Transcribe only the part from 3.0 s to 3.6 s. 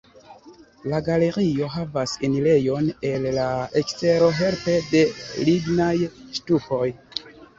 el la